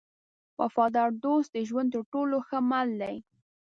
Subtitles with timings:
[0.59, 3.15] وفادار دوست د ژوند تر ټولو ښه مل دی.